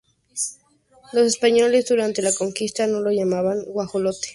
Los 1.13 1.27
españoles 1.27 1.87
durante 1.87 2.23
la 2.23 2.33
Conquista 2.33 2.87
no 2.87 3.01
lo 3.01 3.11
llamaban 3.11 3.61
guajolote 3.65 4.13
sino 4.13 4.13
gallina. 4.13 4.29